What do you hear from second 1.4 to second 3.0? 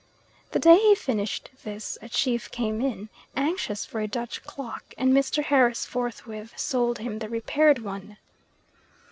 this a chief came